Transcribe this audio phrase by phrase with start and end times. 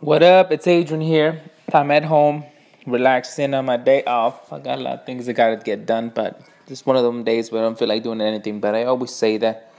[0.00, 0.50] What up?
[0.50, 1.42] It's Adrian here.
[1.74, 2.44] I'm at home,
[2.86, 4.50] relaxing on my day off.
[4.50, 7.22] I got a lot of things I gotta get done, but it's one of them
[7.22, 8.60] days where I don't feel like doing anything.
[8.60, 9.74] But I always say that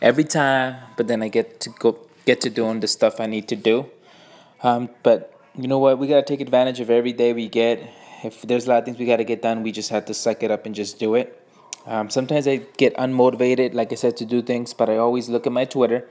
[0.00, 3.48] every time, but then I get to go get to doing the stuff I need
[3.48, 3.84] to do.
[4.62, 5.98] Um, but you know what?
[5.98, 7.86] We gotta take advantage of every day we get.
[8.24, 10.42] If there's a lot of things we gotta get done, we just have to suck
[10.42, 11.38] it up and just do it.
[11.84, 15.46] Um, sometimes I get unmotivated, like I said, to do things, but I always look
[15.46, 16.08] at my Twitter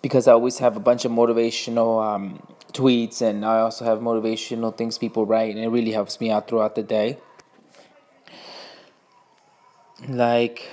[0.00, 2.42] because I always have a bunch of motivational um,
[2.76, 6.48] tweets and I also have motivational things people write, and it really helps me out
[6.48, 7.18] throughout the day.
[10.06, 10.68] Like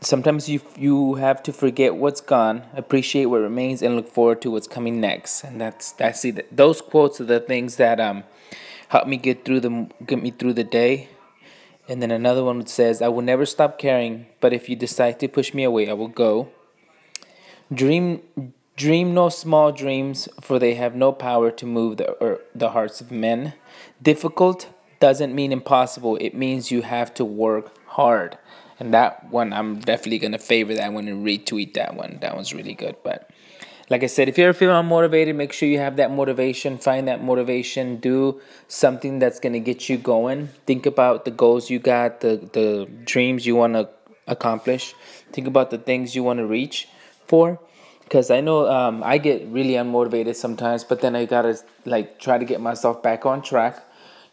[0.00, 4.50] sometimes you you have to forget what's gone, appreciate what remains, and look forward to
[4.50, 5.44] what's coming next.
[5.44, 8.24] And that's that's the, those quotes are the things that um
[8.88, 11.08] help me get through the get me through the day.
[11.88, 15.28] And then another one says, "I will never stop caring, but if you decide to
[15.28, 16.48] push me away, I will go."
[17.72, 18.22] Dream
[18.76, 23.12] Dream no small dreams, for they have no power to move the, the hearts of
[23.12, 23.54] men.
[24.02, 28.36] Difficult doesn't mean impossible, it means you have to work hard.
[28.80, 32.18] And that one, I'm definitely going to favor that one and retweet that one.
[32.20, 32.96] That one's really good.
[33.04, 33.30] But
[33.88, 36.78] like I said, if you're feeling unmotivated, make sure you have that motivation.
[36.78, 37.98] Find that motivation.
[37.98, 40.48] Do something that's going to get you going.
[40.66, 43.88] Think about the goals you got, the, the dreams you want to
[44.26, 44.94] accomplish.
[45.32, 46.88] Think about the things you want to reach
[47.28, 47.60] for
[48.14, 52.38] because I know um, I get really unmotivated sometimes, but then I gotta like try
[52.38, 53.82] to get myself back on track.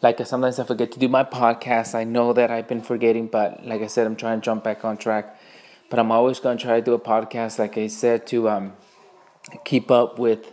[0.00, 1.96] Like sometimes I forget to do my podcast.
[1.96, 4.84] I know that I've been forgetting, but like I said, I'm trying to jump back
[4.84, 5.36] on track.
[5.90, 8.74] But I'm always gonna try to do a podcast, like I said, to um,
[9.64, 10.52] keep up with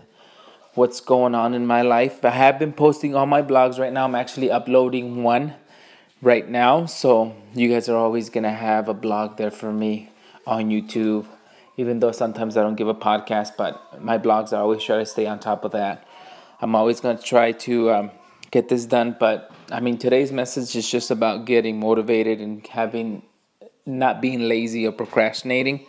[0.74, 2.26] what's going on in my life.
[2.26, 4.06] I have been posting all my blogs right now.
[4.06, 5.54] I'm actually uploading one
[6.20, 10.10] right now, so you guys are always gonna have a blog there for me
[10.48, 11.28] on YouTube
[11.80, 15.06] even though sometimes I don't give a podcast, but my blogs, I always try to
[15.06, 16.06] stay on top of that.
[16.60, 18.12] I'm always going to try to um,
[18.52, 23.22] get this done, but I mean, today's message is just about getting motivated and having
[23.86, 25.86] not being lazy or procrastinating,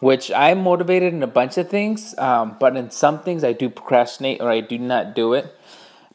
[0.00, 3.70] which I'm motivated in a bunch of things, um, but in some things I do
[3.70, 5.46] procrastinate or I do not do it.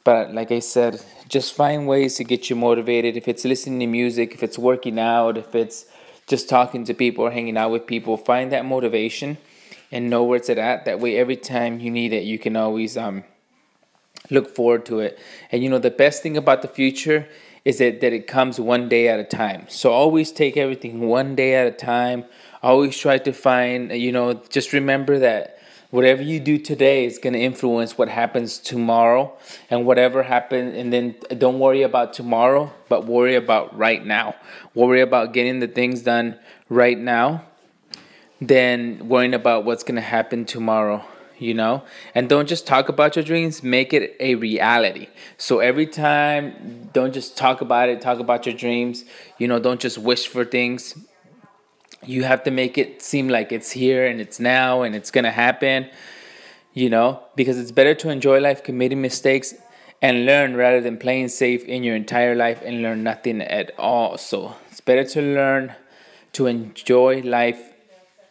[0.04, 3.18] But like I said, just find ways to get you motivated.
[3.18, 5.88] If it's listening to music, if it's working out, if it's
[6.28, 8.18] just talking to people or hanging out with people.
[8.18, 9.38] Find that motivation
[9.92, 10.86] and know where it's at.
[10.86, 13.24] That way, every time you need it, you can always um,
[14.30, 15.18] look forward to it.
[15.52, 17.28] And you know, the best thing about the future
[17.64, 19.66] is that, that it comes one day at a time.
[19.68, 22.26] So always take everything one day at a time.
[22.64, 25.60] Always try to find, you know, just remember that
[25.90, 29.32] whatever you do today is going to influence what happens tomorrow
[29.70, 34.36] and whatever happens and then don't worry about tomorrow but worry about right now.
[34.74, 36.38] Worry about getting the things done
[36.70, 37.44] right now
[38.40, 41.04] then worrying about what's going to happen tomorrow
[41.40, 41.84] you know?
[42.16, 45.08] And don't just talk about your dreams make it a reality.
[45.38, 49.06] So every time don't just talk about it talk about your dreams.
[49.38, 50.96] You know don't just wish for things
[52.08, 55.32] you have to make it seem like it's here and it's now and it's gonna
[55.32, 55.90] happen
[56.78, 57.24] you know?
[57.36, 59.56] Because it's better to enjoy life committing mistakes
[60.00, 64.20] and learn rather than playing safe in your entire life and learn nothing at all.
[64.20, 65.74] So it's better to learn
[66.34, 67.74] to enjoy life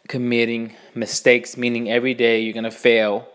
[0.07, 3.27] committing mistakes meaning every day you're gonna fail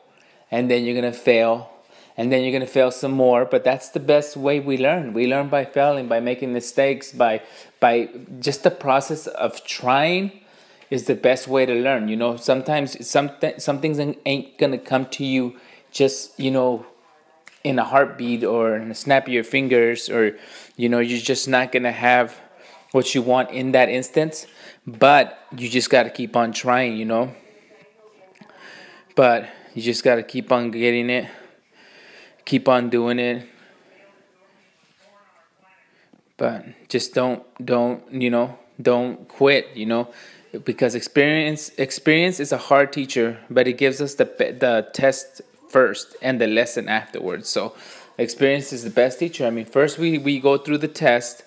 [0.51, 1.71] and then you're gonna fail
[2.17, 5.13] and then you're going to fail some more but that's the best way we learn.
[5.13, 7.43] We learn by failing by making mistakes by
[7.81, 10.33] by just the process of trying
[10.91, 12.37] is the best way to learn you know?
[12.37, 15.57] Sometimes some th- some things ain't going to come to you
[15.91, 16.87] just you know
[17.65, 20.37] in a heartbeat or in a snap of your fingers or
[20.77, 22.39] you know you're just not going to have
[22.93, 24.47] what you want in that instance
[24.87, 27.33] but you just got to keep on trying you know?
[29.15, 31.29] But you just got to keep on getting it
[32.45, 33.47] keep on doing it.
[36.37, 40.13] But just don't don't you know don't quit you know
[40.65, 46.17] because experience experience is a hard teacher but it gives us the the test first
[46.21, 47.49] and the lesson afterwards.
[47.49, 47.75] So
[48.19, 49.47] experience is the best teacher.
[49.47, 51.45] I mean first we we go through the test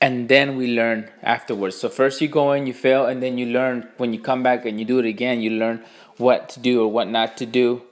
[0.00, 1.76] and then we learn afterwards.
[1.76, 3.88] So first you go in you fail and then you learn.
[3.96, 5.82] When you come back and you do it again you learn
[6.18, 7.82] what to do or what not to do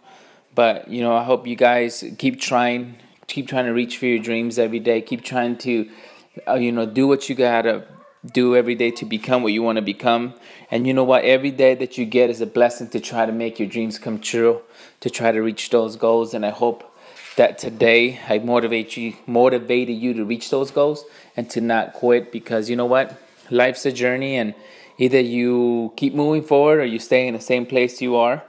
[0.59, 2.97] but you know, I hope you guys keep trying,
[3.29, 5.01] keep trying to reach for your dreams every day.
[5.01, 5.89] Keep trying to,
[6.49, 7.85] uh, you know, do what you gotta
[8.33, 10.35] do every day to become what you want to become.
[10.69, 11.23] And you know what?
[11.25, 14.19] Every day that you get is a blessing to try to make your dreams come
[14.19, 14.63] true,
[14.99, 16.35] to try to reach those goals.
[16.35, 16.93] And I hope
[17.37, 21.05] that today I motivate you, motivated you to reach those goals
[21.37, 23.17] and to not quit because you know what?
[23.49, 24.55] Life's a journey, and
[24.99, 28.43] either you keep moving forward or you stay in the same place you are.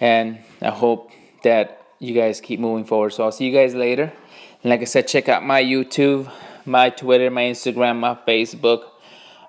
[0.00, 1.12] And I hope
[1.44, 3.10] that you guys keep moving forward.
[3.10, 4.12] So I'll see you guys later.
[4.62, 6.30] And like I said, check out my YouTube,
[6.66, 8.90] my Twitter, my Instagram, my Facebook.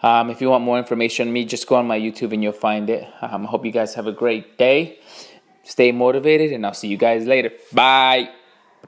[0.04, 2.54] Um, if you want more information on me, just go on my YouTube and you'll
[2.54, 3.08] find it.
[3.22, 5.00] Um, I hope you guys have a great day.
[5.64, 7.52] Stay motivated, and I'll see you guys later.
[7.74, 8.30] Bye.